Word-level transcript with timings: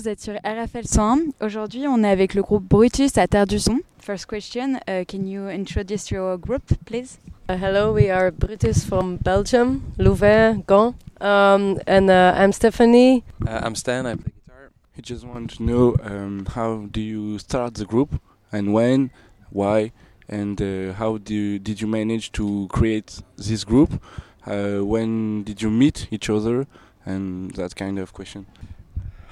vous 0.00 0.08
êtes 0.08 0.22
sur 0.22 0.32
RFL 0.32 0.86
101. 0.86 1.44
Aujourd'hui, 1.44 1.86
on 1.86 2.02
est 2.02 2.08
avec 2.08 2.32
le 2.32 2.40
groupe 2.40 2.64
Brutus 2.64 3.18
à 3.18 3.28
Terre 3.28 3.46
du 3.46 3.58
Son. 3.58 3.80
First 3.98 4.24
question, 4.24 4.76
uh, 4.88 5.04
can 5.06 5.26
you 5.26 5.42
introduce 5.50 6.10
your 6.10 6.38
group, 6.38 6.62
please? 6.86 7.18
Uh, 7.50 7.56
hello, 7.56 7.92
we 7.92 8.08
are 8.08 8.30
Brutus 8.30 8.82
from 8.82 9.18
Belgium, 9.18 9.82
Louvain, 9.98 10.62
Gand. 10.66 10.94
Um, 11.20 11.78
and 11.86 12.08
uh, 12.08 12.32
I'm 12.34 12.52
Stephanie. 12.52 13.24
Uh, 13.46 13.60
I'm 13.62 13.74
Stan. 13.74 14.06
I 14.06 14.14
play 14.14 14.32
guitar. 14.32 14.70
I 14.96 15.00
just 15.02 15.26
want 15.26 15.50
to 15.56 15.62
know 15.62 15.94
um, 16.02 16.46
how 16.46 16.86
do 16.90 17.02
you 17.02 17.38
start 17.38 17.74
the 17.74 17.84
group 17.84 18.22
and 18.50 18.72
when, 18.72 19.10
why, 19.50 19.92
and 20.30 20.62
uh, 20.62 20.94
how 20.94 21.18
do 21.18 21.34
you, 21.34 21.58
did 21.58 21.78
you 21.82 21.86
manage 21.86 22.32
to 22.32 22.68
create 22.70 23.20
this 23.36 23.64
group? 23.64 24.02
Uh, 24.46 24.78
when 24.78 25.42
did 25.42 25.60
you 25.60 25.68
meet 25.68 26.08
each 26.10 26.30
other? 26.30 26.66
And 27.04 27.50
that 27.52 27.76
kind 27.76 27.98
of 27.98 28.14
question. 28.14 28.46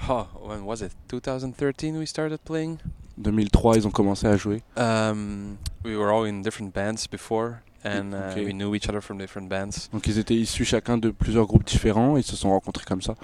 Oh, 0.07 0.27
when 0.41 0.65
was 0.65 0.81
it? 0.81 0.91
2013 1.09 1.97
we 1.97 2.05
started 2.05 2.39
playing. 2.45 2.79
2003, 3.21 3.77
ils 3.77 3.85
ont 3.87 3.91
commencé 3.91 4.27
à 4.27 4.37
jouer. 4.37 4.61
Um, 4.77 5.57
we 5.83 5.95
were 5.97 6.09
all 6.11 6.23
in 6.25 6.41
different 6.41 6.73
bands 6.73 7.05
before, 7.07 7.61
and 7.83 8.13
uh, 8.13 8.31
Okay. 8.31 8.45
we 8.45 8.53
knew 8.53 8.73
each 8.75 8.87
other 8.87 9.01
from 9.01 9.17
different 9.17 9.49
bands. 9.49 9.89
Donc 9.91 10.07
ils 10.07 10.17
étaient 10.17 10.35
issus 10.35 10.63
chacun 10.65 10.97
de 10.97 11.11
plusieurs 11.11 11.45
groupes 11.45 11.65
différents. 11.65 12.15
Ils 12.17 12.23
se 12.23 12.35
sont 12.37 12.49
rencontrés 12.49 12.85
comme 12.85 13.01
ça. 13.01 13.15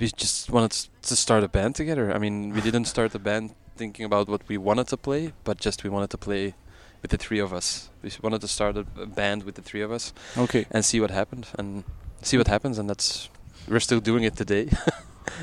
We 0.00 0.08
just 0.16 0.50
wanted 0.50 0.72
to 1.02 1.14
start 1.14 1.44
a 1.44 1.48
band 1.48 1.74
together. 1.74 2.10
I 2.14 2.18
mean, 2.18 2.52
we 2.52 2.60
didn't 2.60 2.86
start 2.86 3.12
the 3.12 3.18
band 3.18 3.50
thinking 3.76 4.04
about 4.04 4.28
what 4.28 4.40
we 4.48 4.56
wanted 4.58 4.88
to 4.88 4.96
play, 4.96 5.32
but 5.44 5.58
just 5.60 5.84
we 5.84 5.90
wanted 5.90 6.08
to 6.10 6.18
play 6.18 6.54
with 7.02 7.10
the 7.10 7.18
three 7.18 7.38
of 7.40 7.52
us. 7.52 7.88
We 8.02 8.10
wanted 8.22 8.40
to 8.40 8.48
start 8.48 8.76
a, 8.76 8.84
a 9.00 9.06
band 9.06 9.44
with 9.44 9.54
the 9.54 9.62
three 9.62 9.82
of 9.82 9.92
us 9.92 10.12
Ok. 10.36 10.66
and 10.72 10.84
see 10.84 11.00
what 11.00 11.10
happened, 11.10 11.46
and 11.58 11.84
see 12.22 12.36
what 12.36 12.48
happens, 12.48 12.78
and 12.78 12.88
that's 12.88 13.28
we're 13.68 13.78
still 13.80 14.00
doing 14.00 14.24
it 14.24 14.34
today. 14.36 14.68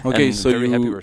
Ok. 0.06 0.20
and 0.26 0.36
so 0.36 0.50
very 0.52 0.70
happy 0.70 0.84
you, 0.86 0.92
we're 0.92 1.02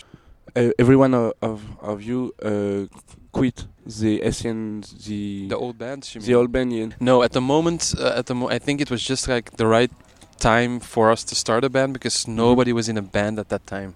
uh, 0.57 0.71
everyone 0.79 1.15
of, 1.15 1.33
of, 1.43 1.63
of 1.81 2.03
you 2.03 2.33
uh, 2.43 2.87
quit 3.33 3.67
the 3.87 4.21
SN 4.31 4.83
the 5.07 5.49
the 5.49 5.57
old 5.57 5.77
bands. 5.79 6.15
You 6.15 6.21
the 6.21 6.29
mean? 6.29 6.37
old 6.37 6.53
band. 6.53 6.73
yeah. 6.73 6.89
No, 7.01 7.23
at 7.23 7.33
the 7.33 7.41
moment, 7.41 7.95
uh, 7.99 8.19
at 8.19 8.27
the 8.27 8.35
mo- 8.35 8.49
I 8.49 8.59
think 8.59 8.81
it 8.81 8.91
was 8.91 9.03
just 9.03 9.29
like 9.29 9.57
the 9.57 9.67
right 9.67 9.91
time 10.39 10.81
for 10.81 11.11
us 11.11 11.25
to 11.25 11.35
start 11.35 11.65
a 11.65 11.69
band 11.69 11.93
because 11.93 12.27
nobody 12.29 12.73
was 12.73 12.89
in 12.89 12.97
a 12.97 13.03
band 13.03 13.39
at 13.39 13.49
that 13.49 13.67
time. 13.67 13.95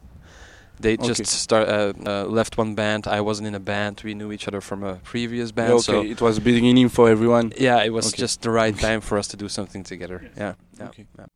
They 0.80 0.96
just 0.96 1.26
start 1.26 1.68
uh, 1.68 1.92
uh, 2.06 2.24
left 2.26 2.56
one 2.56 2.74
band. 2.74 3.06
I 3.08 3.20
wasn't 3.20 3.48
in 3.48 3.54
a 3.54 3.60
band. 3.60 4.00
We 4.04 4.14
knew 4.14 4.30
each 4.30 4.46
other 4.46 4.60
from 4.60 4.84
a 4.84 4.94
previous 4.96 5.50
band. 5.52 5.68
Yeah, 5.70 5.74
okay. 5.74 5.82
So 5.82 6.02
it 6.02 6.20
was 6.20 6.38
beginning 6.38 6.88
for 6.88 7.08
everyone. 7.08 7.52
yeah, 7.58 7.82
it 7.82 7.92
was 7.92 8.06
Okay. 8.08 8.20
just 8.22 8.42
the 8.42 8.50
right 8.50 8.76
time 8.78 9.00
for 9.00 9.18
us 9.18 9.26
to 9.28 9.36
do 9.36 9.48
something 9.48 9.82
together. 9.82 10.30
Yeah. 10.36 10.54
yeah. 10.78 10.86
Okay. 10.88 11.06
yeah. 11.18 11.26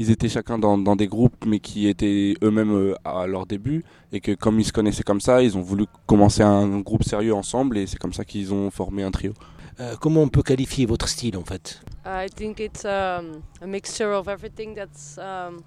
Ils 0.00 0.10
étaient 0.10 0.30
chacun 0.30 0.58
dans, 0.58 0.78
dans 0.78 0.96
des 0.96 1.06
groupes, 1.06 1.44
mais 1.46 1.60
qui 1.60 1.86
étaient 1.86 2.34
eux-mêmes 2.42 2.72
euh, 2.72 2.94
à 3.04 3.26
leur 3.26 3.44
début, 3.44 3.84
et 4.12 4.20
que 4.20 4.32
comme 4.32 4.58
ils 4.58 4.64
se 4.64 4.72
connaissaient 4.72 5.02
comme 5.02 5.20
ça, 5.20 5.42
ils 5.42 5.58
ont 5.58 5.60
voulu 5.60 5.84
commencer 6.06 6.42
un 6.42 6.80
groupe 6.80 7.04
sérieux 7.04 7.34
ensemble, 7.34 7.76
et 7.76 7.86
c'est 7.86 7.98
comme 7.98 8.14
ça 8.14 8.24
qu'ils 8.24 8.52
ont 8.54 8.70
formé 8.70 9.02
un 9.02 9.10
trio. 9.10 9.34
Euh, 9.78 9.96
comment 10.00 10.22
on 10.22 10.28
peut 10.28 10.42
qualifier 10.42 10.86
votre 10.86 11.06
style 11.06 11.36
en 11.36 11.44
fait? 11.44 11.82
I 12.06 12.28
think 12.34 12.60
it's 12.60 12.84
um, 12.86 13.42
a 13.60 13.66
mixture 13.66 14.12
of 14.12 14.26
everything 14.26 14.74
that's 14.74 15.18
um, 15.18 15.62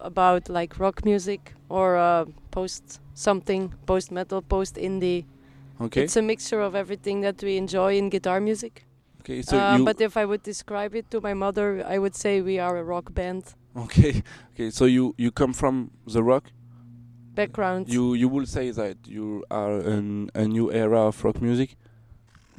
about 0.00 0.48
like 0.48 0.76
rock 0.78 1.04
music 1.04 1.54
or 1.68 1.96
uh, 1.96 2.24
post 2.50 3.00
something, 3.14 3.70
post 3.86 4.10
metal, 4.10 4.42
post 4.42 4.76
indie. 4.78 5.26
Ok. 5.78 5.96
It's 5.98 6.16
a 6.16 6.22
mixture 6.22 6.60
of 6.60 6.74
everything 6.74 7.22
that 7.22 7.40
we 7.40 7.56
enjoy 7.56 7.96
in 7.96 8.08
guitar 8.08 8.40
music. 8.40 8.84
Okay, 9.20 9.42
so 9.42 9.56
Uh, 9.56 9.78
you, 9.78 9.84
but 9.84 10.00
if 10.00 10.16
I 10.16 10.24
would 10.24 10.42
describe 10.42 10.96
it 10.96 11.08
to 11.10 11.20
my 11.20 11.34
mother, 11.34 11.84
I 11.88 11.98
would 11.98 12.16
say 12.16 12.40
we 12.40 12.58
are 12.58 12.76
a 12.78 12.84
rock 12.84 13.12
band 13.12 13.44
okay, 13.76 14.22
okay, 14.54 14.70
so 14.70 14.84
you 14.86 15.14
you 15.18 15.30
come 15.30 15.52
from 15.52 15.90
the 16.06 16.22
rock? 16.22 16.44
background. 17.34 17.86
You 17.88 18.14
you 18.14 18.28
will 18.30 18.46
say 18.46 18.70
that 18.72 18.96
you 19.06 19.44
are 19.50 19.80
an, 19.80 20.30
a 20.34 20.46
new 20.48 20.72
era 20.72 21.00
of 21.08 21.22
rock 21.24 21.40
music? 21.42 21.76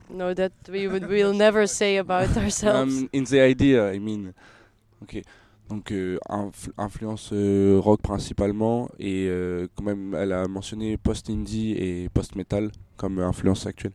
no, 0.09 0.33
that 0.33 0.53
we 0.69 0.87
would 0.87 1.07
we'll 1.09 1.33
never 1.33 1.67
say 1.67 1.97
about 1.97 2.37
ourselves. 2.37 2.93
Um, 3.01 3.09
in 3.11 3.23
the 3.25 3.41
idea, 3.41 3.91
I 3.91 3.99
mean. 3.99 4.33
Ok. 5.01 5.21
Donc 5.69 5.91
euh, 5.91 6.17
inf- 6.29 6.71
influence 6.77 7.31
euh, 7.33 7.77
rock 7.83 8.01
principalement 8.01 8.87
et 8.99 9.27
euh, 9.27 9.67
quand 9.75 9.83
même 9.83 10.13
elle 10.15 10.31
a 10.31 10.47
mentionné 10.47 10.95
post-indie 10.97 11.73
et 11.73 12.09
post-metal 12.09 12.71
comme 12.95 13.19
influence 13.19 13.65
actuelle. 13.65 13.91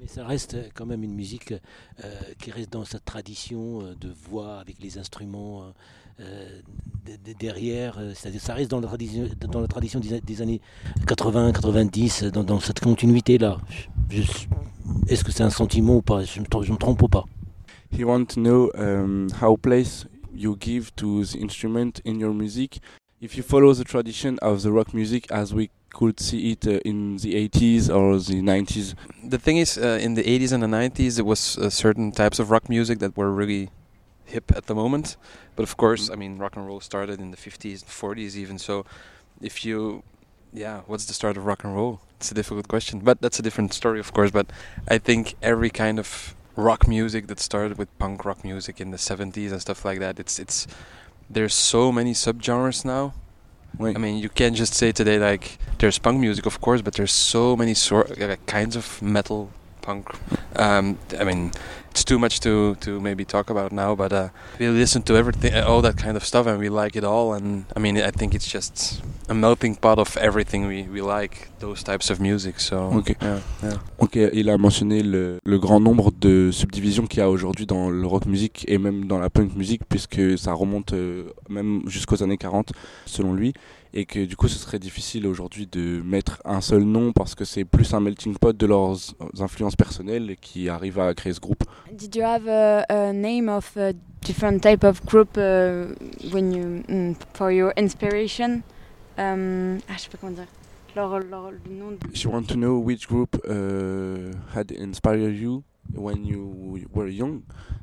Mais, 0.00 0.06
ça 0.06 0.24
reste 0.26 0.56
quand 0.74 0.86
même 0.86 1.02
une 1.02 1.14
musique 1.14 1.52
euh, 1.52 2.20
qui 2.40 2.50
reste 2.50 2.72
dans 2.72 2.84
cette 2.84 3.04
tradition 3.04 3.82
euh, 3.82 3.94
de 3.94 4.12
voix 4.28 4.58
avec 4.58 4.76
les 4.80 4.98
instruments 4.98 5.72
euh, 6.20 6.60
de- 7.06 7.32
de- 7.32 7.38
derrière. 7.38 7.98
C'est-à-dire 8.14 8.40
ça 8.40 8.54
reste 8.54 8.70
dans 8.70 8.80
la 8.80 8.88
tradition, 8.88 9.28
dans 9.50 9.60
la 9.60 9.68
tradition 9.68 10.00
des, 10.00 10.42
années 10.42 10.60
80, 11.06 11.52
90, 11.52 12.24
dans, 12.24 12.60
cette 12.60 12.80
continuité-là. 12.80 13.58
Est-ce 15.08 15.24
que 15.24 15.32
c'est 15.32 15.42
un 15.44 15.50
sentiment 15.50 15.96
ou 15.96 16.02
pas? 16.02 16.24
Je 16.24 16.40
me, 16.40 16.76
trompe 16.76 17.02
ou 17.02 17.08
pas? 17.08 17.24
He 17.92 18.04
want 18.04 18.26
to 18.26 18.40
know 18.40 18.70
um, 18.76 19.28
how 19.40 19.56
place 19.56 20.06
you 20.34 20.56
give 20.60 20.90
to 20.96 21.24
the 21.24 21.36
instrument 21.36 22.00
in 22.06 22.18
your 22.18 22.32
music. 22.32 22.80
If 23.20 23.36
you 23.36 23.42
follow 23.42 23.74
the 23.74 23.84
tradition 23.84 24.36
of 24.40 24.62
the 24.62 24.70
rock 24.70 24.94
music 24.94 25.26
as 25.30 25.52
we 25.52 25.70
could 25.92 26.20
see 26.20 26.52
it 26.52 26.66
uh, 26.66 26.78
in 26.84 27.16
the 27.18 27.34
80s 27.34 27.88
or 27.90 28.18
the 28.18 28.40
90s. 28.42 28.94
The 29.24 29.38
thing 29.38 29.56
is, 29.58 29.76
uh, 29.78 29.98
in 30.00 30.14
the 30.14 30.22
80s 30.22 30.52
and 30.52 30.62
the 30.62 30.66
90s, 30.68 31.16
there 31.16 31.24
was 31.24 31.58
uh, 31.58 31.70
certain 31.70 32.12
types 32.12 32.38
of 32.38 32.50
rock 32.50 32.68
music 32.68 32.98
that 33.00 33.16
were 33.16 33.30
really 33.32 33.70
hip 34.24 34.52
at 34.56 34.66
the 34.66 34.74
moment. 34.74 35.16
But 35.56 35.64
of 35.64 35.76
course, 35.76 36.08
Mhm. 36.08 36.12
I 36.12 36.16
mean, 36.16 36.38
rock 36.38 36.56
and 36.56 36.66
roll 36.66 36.80
started 36.80 37.20
in 37.20 37.30
the 37.30 37.36
50s, 37.36 37.82
40s 37.84 38.36
even. 38.36 38.58
So, 38.58 38.84
if 39.40 39.64
you, 39.64 40.02
yeah, 40.52 40.80
what's 40.86 41.06
the 41.06 41.14
start 41.14 41.36
of 41.36 41.44
rock 41.46 41.64
and 41.64 41.74
roll? 41.74 42.00
It's 42.18 42.30
a 42.30 42.34
difficult 42.34 42.68
question, 42.68 43.00
but 43.00 43.20
that's 43.20 43.38
a 43.38 43.42
different 43.42 43.72
story, 43.74 43.98
of 44.00 44.12
course. 44.12 44.30
But 44.30 44.46
I 44.88 44.98
think 44.98 45.34
every 45.42 45.70
kind 45.70 45.98
of 45.98 46.34
rock 46.56 46.86
music 46.86 47.26
that 47.28 47.40
started 47.40 47.78
with 47.78 47.88
punk 47.98 48.24
rock 48.24 48.44
music 48.44 48.80
in 48.80 48.90
the 48.90 48.98
70s 48.98 49.52
and 49.52 49.60
stuff 49.60 49.84
like 49.84 49.98
that, 50.00 50.18
it's 50.20 50.38
it's 50.38 50.66
there's 51.28 51.54
so 51.54 51.90
many 51.92 52.12
subgenres 52.12 52.84
now. 52.84 53.14
Oui. 53.78 53.94
I 53.94 53.98
mean, 53.98 54.18
you 54.18 54.28
can't 54.28 54.56
just 54.56 54.74
say 54.74 54.92
today 54.92 55.18
like 55.18 55.58
there's 55.78 55.98
punk 55.98 56.20
music, 56.20 56.46
of 56.46 56.60
course, 56.60 56.82
but 56.82 56.94
there's 56.94 57.12
so 57.12 57.56
many 57.56 57.74
sort 57.74 58.20
uh, 58.20 58.36
kinds 58.46 58.76
of 58.76 59.00
metal, 59.02 59.50
punk. 59.82 60.08
Um, 60.56 60.98
I 61.18 61.24
mean, 61.24 61.52
it's 61.90 62.04
too 62.04 62.18
much 62.18 62.40
to 62.40 62.74
to 62.76 63.00
maybe 63.00 63.24
talk 63.24 63.50
about 63.50 63.72
now, 63.72 63.94
but 63.94 64.12
uh, 64.12 64.28
we 64.58 64.68
listen 64.68 65.02
to 65.02 65.16
everything, 65.16 65.54
uh, 65.54 65.64
all 65.66 65.82
that 65.82 65.96
kind 65.96 66.16
of 66.16 66.24
stuff, 66.24 66.46
and 66.46 66.58
we 66.58 66.68
like 66.68 66.96
it 66.96 67.04
all. 67.04 67.34
And 67.34 67.64
I 67.76 67.78
mean, 67.78 67.96
I 67.98 68.10
think 68.10 68.34
it's 68.34 68.50
just 68.52 69.02
a 69.30 69.34
melting 69.34 69.76
pot 69.76 69.98
of 69.98 70.16
everything 70.16 70.66
we, 70.66 70.82
we 70.92 71.00
like. 71.00 71.48
Those 71.60 71.84
types 71.84 72.10
of 72.10 72.18
music. 72.20 72.58
So 72.58 72.90
Okay. 72.98 73.14
yeah, 73.22 73.38
yeah. 73.62 73.78
Ok, 73.98 74.16
il 74.32 74.50
a 74.50 74.58
mentionné 74.58 75.02
le, 75.02 75.38
le 75.44 75.58
grand 75.58 75.78
nombre 75.80 76.10
de 76.10 76.50
subdivisions 76.50 77.06
qu'il 77.06 77.20
y 77.20 77.22
a 77.22 77.30
aujourd'hui 77.30 77.64
dans 77.66 77.90
le 77.90 78.06
rock 78.06 78.26
music 78.26 78.64
et 78.66 78.76
même 78.78 79.06
dans 79.06 79.18
la 79.18 79.30
punk 79.30 79.54
music, 79.54 79.82
puisque 79.88 80.36
ça 80.38 80.52
remonte 80.52 80.92
euh, 80.94 81.30
même 81.48 81.82
jusqu'aux 81.86 82.22
années 82.22 82.38
40, 82.38 82.72
selon 83.06 83.32
lui, 83.32 83.52
et 83.94 84.04
que 84.04 84.24
du 84.24 84.36
coup 84.36 84.48
ce 84.48 84.58
serait 84.58 84.78
difficile 84.80 85.26
aujourd'hui 85.26 85.66
de 85.70 86.02
mettre 86.02 86.40
un 86.44 86.60
seul 86.60 86.82
nom 86.82 87.12
parce 87.12 87.34
que 87.36 87.44
c'est 87.44 87.64
plus 87.64 87.94
un 87.94 88.00
melting 88.00 88.36
pot 88.36 88.56
de 88.56 88.66
leurs 88.66 88.96
influences 89.38 89.76
personnelles 89.76 90.36
qui 90.40 90.68
arrivent 90.68 90.98
à 91.00 91.14
créer 91.14 91.32
ce 91.34 91.40
groupe. 91.40 91.62
Did 91.92 92.16
you 92.16 92.24
have 92.24 92.48
a, 92.48 92.84
a 92.88 93.12
name 93.12 93.48
of 93.48 93.76
a 93.76 93.92
different 94.26 94.60
type 94.60 94.82
of 94.84 95.04
group 95.06 95.36
uh, 95.36 95.94
when 96.32 96.52
you 96.52 96.82
mm, 96.88 97.14
for 97.34 97.52
your 97.52 97.72
inspiration? 97.76 98.62
Euh, 99.20 99.78
ah, 99.88 99.92
je 99.96 100.00
sais 100.02 100.08
pas 100.08 100.18
comment 100.20 100.32
dire. 100.32 100.46
Leur, 100.96 101.20
leur- 101.20 101.50
le 101.52 101.58
nom. 101.70 101.92
de- 101.92 102.14
She 102.16 102.26
want 102.26 102.44
to 102.48 102.54
know 102.56 102.78
which 102.78 103.06
group 103.08 103.36
uh, 103.48 104.32
had 104.54 104.70
inspired 104.72 105.34
you 105.36 105.62
when 105.94 106.24
you 106.24 106.84
were 106.92 107.06
young, 107.08 107.42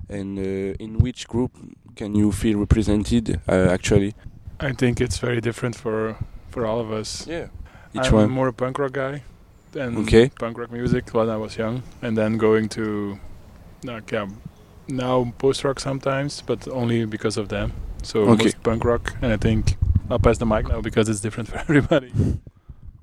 and 0.10 0.38
uh, 0.38 0.76
in 0.84 0.98
which 1.00 1.28
group 1.28 1.52
can 1.96 2.16
you 2.16 2.32
feel 2.32 2.58
represented 2.60 3.40
uh, 3.48 3.70
actually? 3.72 4.14
I 4.60 4.74
think 4.74 5.00
it's 5.00 5.20
very 5.20 5.40
different 5.40 5.76
for 5.76 6.16
for 6.50 6.66
all 6.66 6.80
of 6.80 6.92
us. 6.92 7.26
Yeah. 7.28 7.48
Each 7.94 8.08
I'm 8.12 8.16
one. 8.16 8.30
more 8.32 8.48
a 8.50 8.54
punk 8.54 8.78
rock 8.80 8.94
guy 8.94 9.22
than 9.72 9.98
Okay. 9.98 10.30
punk 10.40 10.58
rock 10.58 10.72
music 10.72 11.14
when 11.14 11.30
I 11.30 11.38
was 11.38 11.56
young, 11.58 11.82
and 12.02 12.18
then 12.18 12.38
going 12.38 12.68
to 12.70 13.18
like 13.84 14.12
yeah, 14.12 14.28
now 14.88 15.32
post 15.38 15.64
rock 15.64 15.80
sometimes, 15.80 16.42
but 16.46 16.68
only 16.68 17.06
because 17.06 17.38
of 17.38 17.48
them. 17.48 17.72
So 18.04 18.20
Okay. 18.22 18.44
most 18.46 18.64
punk 18.64 18.84
rock, 18.84 19.14
and 19.22 19.32
I 19.32 19.38
think 19.38 19.78
I'll 20.10 20.20
pass 20.20 20.38
the 20.38 20.46
mic 20.46 20.68
now 20.70 20.82
because 20.82 21.10
it's 21.10 21.20
different 21.22 21.50
for 21.50 21.58
everybody. 21.68 22.12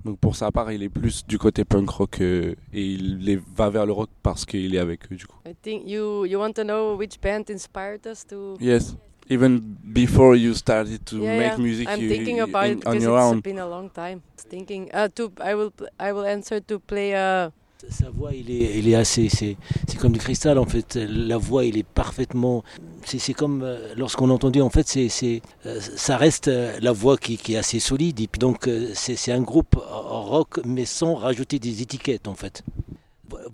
Donc 0.05 0.19
pour 0.19 0.37
sa 0.37 0.51
part, 0.51 0.71
il 0.71 0.83
est 0.83 0.89
plus 0.91 1.25
du 1.27 1.39
côté 1.39 1.65
punk 1.65 1.89
rock 1.89 2.21
euh, 2.21 2.55
et 2.75 2.83
il 2.87 3.29
est- 3.29 3.41
va 3.57 3.71
vers 3.71 3.87
le 3.87 3.93
rock 3.93 4.11
parce 4.23 4.45
qu'il 4.45 4.75
est 4.75 4.79
avec 4.79 5.11
eux 5.11 5.17
du 5.17 5.27
coup. 5.27 5.37
I 5.47 5.55
think 5.63 5.85
you 5.87 6.27
you 6.27 6.39
want 6.39 6.53
to 6.55 6.63
know 6.63 6.95
which 6.97 7.19
band 7.23 7.45
inspired 7.51 8.07
us 8.07 8.25
to. 8.27 8.57
Yes. 8.61 8.97
Even 9.31 9.61
before 9.83 10.37
you 10.37 10.53
started 10.53 11.03
to 11.07 11.17
Yeah, 11.17 11.39
make 11.39 11.53
yeah. 11.53 11.57
music, 11.59 11.89
I'm 11.89 12.01
you, 12.03 12.09
thinking 12.11 12.41
about 12.41 12.67
in- 12.67 12.79
it 12.81 12.87
on 12.87 12.93
because 12.93 13.03
your 13.05 13.17
it's 13.19 13.33
own. 13.33 13.41
been 13.41 13.59
a 13.59 13.67
long 13.67 13.89
time. 13.89 14.21
Thinking 14.37 14.91
uh, 14.93 15.09
to 15.15 15.33
I 15.43 15.55
will 15.55 15.71
pl- 15.71 15.89
I 15.99 16.13
will 16.13 16.27
answer 16.27 16.61
to 16.61 16.79
play 16.79 17.15
uh, 17.15 17.49
Sa 17.91 18.11
voix, 18.11 18.33
il 18.33 18.51
est, 18.51 18.95
assez, 18.95 19.29
c'est, 19.29 19.57
comme 19.99 20.13
du 20.13 20.19
cristal 20.19 20.59
en 20.59 20.65
fait. 20.65 20.97
La 20.97 21.39
voix, 21.39 21.65
il 21.65 21.79
est 21.79 21.87
parfaitement. 21.87 22.65
C'est, 23.05 23.35
comme 23.35 23.63
euh, 23.63 23.95
lorsqu'on 23.97 24.27
l'a 24.27 24.35
entendu, 24.35 24.61
en 24.61 24.71
fait, 24.71 24.87
euh, 24.97 25.81
ça 25.81 26.17
reste 26.17 26.49
euh, 26.49 26.79
la 26.81 26.93
voix 26.93 27.17
qui, 27.17 27.35
est 27.53 27.57
assez 27.57 27.81
solide. 27.81 28.21
Et 28.21 28.27
puis 28.27 28.39
donc, 28.39 28.69
c'est, 28.95 29.33
un 29.33 29.41
groupe 29.43 29.77
rock, 29.77 30.61
mais 30.65 30.85
sans 30.85 31.15
rajouter 31.15 31.59
des 31.59 31.83
étiquettes 31.83 32.29
en 32.29 32.35
fait. 32.35 32.63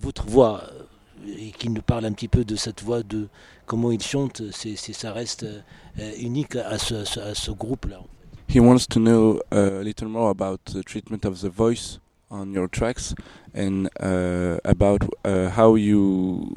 Votre 0.00 0.26
voix, 0.26 0.64
et 1.26 1.50
qui 1.50 1.68
nous 1.68 1.82
parle 1.82 2.04
un 2.04 2.12
petit 2.12 2.28
peu 2.28 2.44
de 2.44 2.56
cette 2.56 2.82
voix, 2.82 3.02
de 3.02 3.28
comment 3.66 3.90
il 3.90 4.02
chante, 4.02 4.42
ça 4.50 5.12
reste 5.12 5.46
unique 6.18 6.56
à 6.56 6.78
ce, 6.78 7.50
groupe-là. 7.50 8.00
He 8.52 8.58
wants 8.58 8.86
to 8.88 8.98
know 8.98 9.40
uh, 9.52 9.78
a 9.78 9.82
little 9.84 10.08
more 10.08 10.28
about 10.28 10.58
the 10.64 10.82
treatment 10.82 11.24
of 11.24 11.40
the 11.40 11.48
voice 11.48 12.00
on 12.30 12.52
your 12.52 12.68
tracks 12.68 13.14
and 13.54 13.88
uh, 14.00 14.58
about 14.64 15.02
uh, 15.24 15.48
how 15.50 15.74
you 15.74 16.56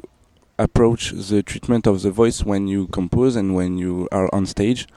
approach 0.59 1.11
the 1.11 1.41
treatment 1.41 1.87
of 1.87 2.01
the 2.03 2.11
voice 2.11 2.43
when 2.43 2.67
you 2.67 2.87
compose 2.87 3.35
and 3.35 3.55
when 3.55 3.77
you 3.77 4.07
are 4.11 4.29
on 4.33 4.45
stage. 4.45 4.87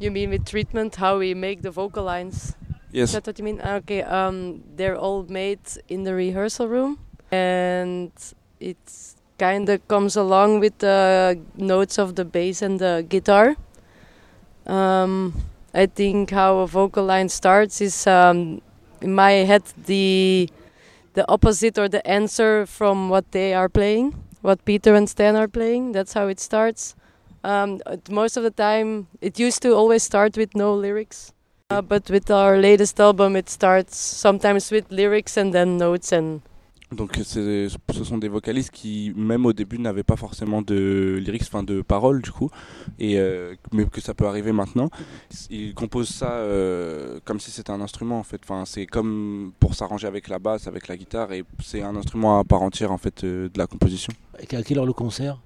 you 0.00 0.10
mean 0.10 0.30
with 0.30 0.44
treatment 0.44 0.96
how 0.96 1.18
we 1.18 1.34
make 1.34 1.62
the 1.62 1.70
vocal 1.70 2.04
lines. 2.04 2.54
Yes. 2.90 3.08
Is 3.10 3.14
that 3.14 3.26
what 3.26 3.38
you 3.38 3.44
mean? 3.44 3.60
Ah, 3.62 3.74
Okay, 3.76 4.02
um, 4.02 4.62
they're 4.76 4.96
all 4.96 5.24
made 5.28 5.60
in 5.88 6.04
the 6.04 6.14
rehearsal 6.14 6.68
room, 6.68 6.98
and 7.30 8.10
it 8.60 8.76
kind 9.38 9.68
of 9.68 9.86
comes 9.88 10.16
along 10.16 10.60
with 10.60 10.78
the 10.78 11.38
notes 11.56 11.98
of 11.98 12.14
the 12.14 12.24
bass 12.24 12.62
and 12.62 12.78
the 12.78 13.04
guitar. 13.08 13.56
Um, 14.66 15.34
I 15.74 15.86
think 15.86 16.30
how 16.30 16.58
a 16.58 16.66
vocal 16.66 17.04
line 17.04 17.28
starts 17.28 17.80
is 17.80 18.06
um, 18.06 18.60
in 19.04 19.14
my 19.14 19.32
head 19.50 19.62
the 19.86 20.48
the 21.12 21.24
opposite 21.28 21.78
or 21.78 21.88
the 21.88 22.04
answer 22.06 22.66
from 22.66 23.08
what 23.08 23.30
they 23.30 23.54
are 23.54 23.68
playing, 23.68 24.06
what 24.42 24.64
Peter 24.64 24.94
and 24.94 25.08
Stan 25.08 25.36
are 25.36 25.46
playing. 25.46 25.92
That's 25.92 26.12
how 26.14 26.26
it 26.26 26.40
starts. 26.40 26.96
Um, 27.44 27.80
most 28.10 28.36
of 28.36 28.42
the 28.42 28.50
time, 28.50 29.06
it 29.20 29.38
used 29.38 29.62
to 29.62 29.74
always 29.74 30.02
start 30.02 30.36
with 30.36 30.56
no 30.56 30.74
lyrics. 30.74 31.32
Uh, 31.70 31.82
but 31.82 32.10
with 32.10 32.30
our 32.30 32.58
latest 32.58 32.98
album, 32.98 33.36
it 33.36 33.48
starts 33.48 33.96
sometimes 33.96 34.70
with 34.70 34.90
lyrics 34.90 35.36
and 35.36 35.54
then 35.54 35.78
notes 35.78 36.10
and 36.10 36.42
Donc 36.94 37.20
ce 37.22 37.68
sont 38.04 38.18
des 38.18 38.28
vocalistes 38.28 38.70
qui, 38.70 39.12
même 39.16 39.46
au 39.46 39.52
début, 39.52 39.78
n'avaient 39.78 40.02
pas 40.02 40.16
forcément 40.16 40.62
de 40.62 41.20
lyrics, 41.24 41.42
enfin 41.42 41.62
de 41.62 41.82
paroles 41.82 42.22
du 42.22 42.30
coup, 42.30 42.50
et 42.98 43.18
euh, 43.18 43.54
mais 43.72 43.84
que 43.86 44.00
ça 44.00 44.14
peut 44.14 44.26
arriver 44.26 44.52
maintenant. 44.52 44.88
Ils 45.50 45.74
composent 45.74 46.08
ça 46.08 46.32
euh, 46.32 47.18
comme 47.24 47.40
si 47.40 47.50
c'était 47.50 47.70
un 47.70 47.80
instrument 47.80 48.18
en 48.18 48.22
fait. 48.22 48.40
Enfin, 48.44 48.64
c'est 48.66 48.86
comme 48.86 49.52
pour 49.60 49.74
s'arranger 49.74 50.06
avec 50.06 50.28
la 50.28 50.38
basse, 50.38 50.66
avec 50.66 50.88
la 50.88 50.96
guitare, 50.96 51.32
et 51.32 51.44
c'est 51.62 51.82
un 51.82 51.96
instrument 51.96 52.38
à 52.38 52.44
part 52.44 52.62
entière 52.62 52.92
en 52.92 52.98
fait 52.98 53.24
euh, 53.24 53.48
de 53.48 53.58
la 53.58 53.66
composition. 53.66 54.12
Et 54.38 54.56
à 54.56 54.62
quelle 54.62 54.78
heure 54.78 54.86
le 54.86 54.92
concert? 54.92 55.38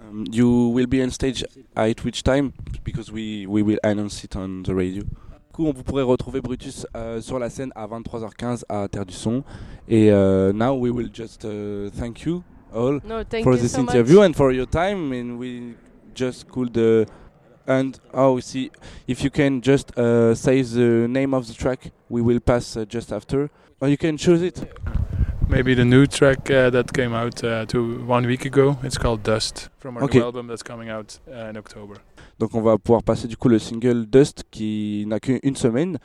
Um, 0.00 0.24
you 0.30 0.70
will 0.72 0.86
be 0.86 1.02
on 1.04 1.10
stage 1.10 1.44
at 1.74 2.04
which 2.04 2.22
time? 2.22 2.52
Because 2.84 3.10
we, 3.10 3.46
we 3.48 3.62
will 3.62 3.80
announce 3.82 4.22
it 4.22 4.36
on 4.36 4.62
the 4.62 4.72
radio. 4.72 5.02
Coup, 5.58 5.66
on 5.66 5.72
vous 5.72 5.82
pourrez 5.82 6.04
retrouver 6.04 6.40
Brutus 6.40 6.86
euh, 6.94 7.20
sur 7.20 7.36
la 7.40 7.50
scène 7.50 7.72
à 7.74 7.84
23h15 7.88 8.62
à 8.68 8.86
Terre 8.86 9.04
du 9.04 9.12
Son. 9.12 9.42
Et 9.88 10.06
uh, 10.06 10.52
now 10.54 10.72
we 10.78 10.88
will 10.88 11.10
just 11.12 11.44
uh, 11.44 11.90
thank 11.98 12.22
you 12.22 12.44
all 12.72 13.00
no, 13.04 13.24
thank 13.24 13.42
for 13.42 13.54
you 13.54 13.58
this 13.58 13.72
so 13.72 13.80
interview 13.80 14.18
much. 14.18 14.26
and 14.26 14.34
for 14.34 14.52
your 14.52 14.66
time. 14.66 15.12
And 15.12 15.36
we 15.36 15.74
just 16.14 16.48
could 16.48 16.78
uh, 16.78 17.06
and 17.66 17.98
oh, 18.14 18.38
see 18.38 18.70
if 19.08 19.24
you 19.24 19.30
can 19.30 19.60
just 19.60 19.98
uh, 19.98 20.32
say 20.36 20.62
the 20.62 21.08
name 21.08 21.34
of 21.34 21.48
the 21.48 21.54
track, 21.54 21.90
we 22.08 22.22
will 22.22 22.38
pass 22.38 22.76
uh, 22.76 22.84
just 22.84 23.12
after. 23.12 23.50
Or 23.80 23.88
you 23.88 23.96
can 23.96 24.16
choose 24.16 24.42
it. 24.42 24.64
Maybe 25.50 25.74
the 25.74 25.84
new 25.84 26.06
track 26.06 26.50
uh, 26.50 26.68
that 26.70 26.92
came 26.92 27.14
out 27.14 27.42
uh, 27.42 27.64
two, 27.66 28.04
one 28.06 28.26
week 28.26 28.44
ago. 28.44 28.76
It's 28.82 28.98
called 28.98 29.22
Dust 29.22 29.70
from 29.78 29.96
our 29.96 30.04
Okay. 30.04 30.18
new 30.18 30.24
album 30.24 30.46
that's 30.46 30.62
coming 30.62 30.90
out 30.90 31.18
uh, 31.26 31.48
in 31.48 31.56
October. 31.56 31.94
Donc 32.38 32.54
on 32.54 32.60
va 32.60 32.76
pouvoir 32.78 33.02
passer 33.02 33.26
du 33.28 33.36
coup 33.36 33.48
le 33.48 33.58
single 33.58 34.04
Dust 34.06 34.44
qui 34.50 35.04
n'a 35.06 35.18
qu'une 35.20 35.56
semaine. 35.56 35.98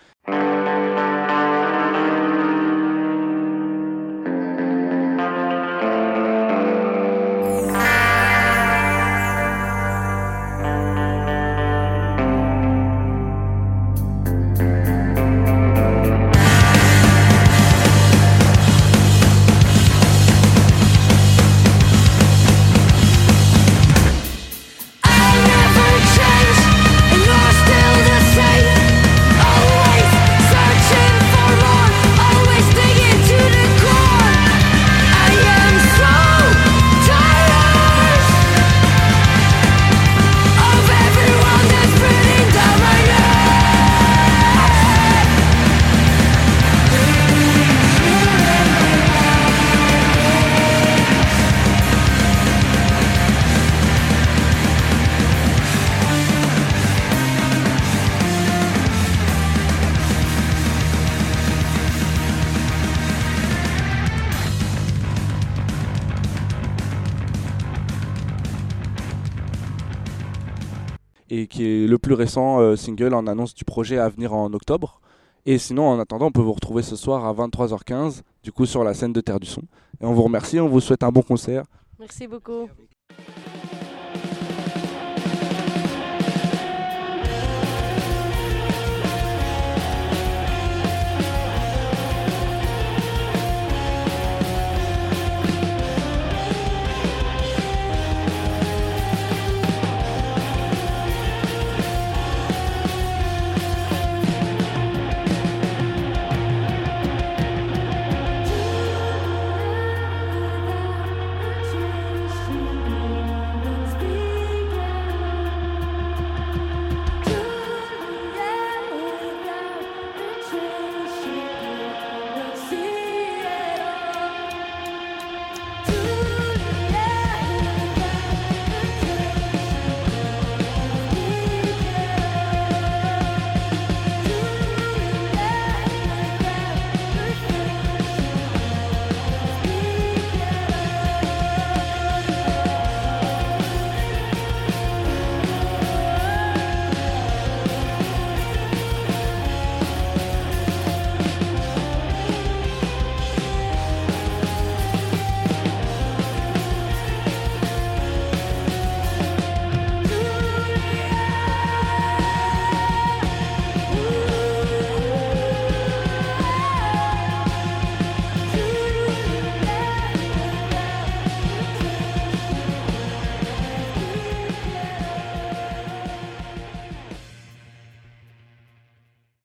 Qui 71.47 71.65
est 71.65 71.87
le 71.87 71.97
plus 71.97 72.13
récent 72.13 72.59
euh, 72.59 72.75
single 72.75 73.13
en 73.13 73.27
annonce 73.27 73.53
du 73.53 73.65
projet 73.65 73.97
à 73.97 74.09
venir 74.09 74.33
en 74.33 74.51
octobre. 74.53 75.01
Et 75.45 75.57
sinon, 75.57 75.87
en 75.89 75.99
attendant, 75.99 76.27
on 76.27 76.31
peut 76.31 76.41
vous 76.41 76.53
retrouver 76.53 76.83
ce 76.83 76.95
soir 76.95 77.25
à 77.25 77.33
23h15, 77.33 78.21
du 78.43 78.51
coup 78.51 78.65
sur 78.65 78.83
la 78.83 78.93
scène 78.93 79.13
de 79.13 79.21
Terre 79.21 79.39
du 79.39 79.47
Son. 79.47 79.63
Et 80.01 80.05
on 80.05 80.13
vous 80.13 80.23
remercie, 80.23 80.59
on 80.59 80.69
vous 80.69 80.79
souhaite 80.79 81.03
un 81.03 81.11
bon 81.11 81.21
concert. 81.21 81.65
Merci 81.99 82.27
beaucoup. 82.27 82.69